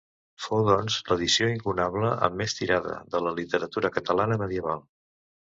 [0.43, 4.87] Fou doncs l'edició incunable amb més tirada de la literatura catalana medieval.